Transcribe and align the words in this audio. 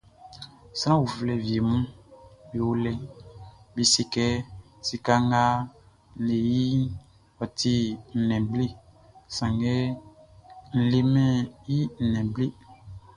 Sran 0.79 1.01
uflɛ 1.05 1.33
wieʼm 1.45 1.69
be 2.49 2.57
o 2.69 2.71
lɛʼn, 2.83 2.97
be 3.73 3.81
se 3.93 4.01
kɛ 4.13 4.25
sika 4.87 5.13
nga 5.27 5.43
n 5.61 5.65
le 6.27 6.35
iʼn, 6.63 6.83
ɔ 7.43 7.45
ti 7.59 7.73
nnɛn 8.19 8.41
ngble, 8.45 8.65
sanngɛ 9.35 9.73
n 10.77 10.79
lemɛn 10.91 11.33
i 11.75 11.77
nnɛn 12.05 12.25
ngble. 12.29 12.45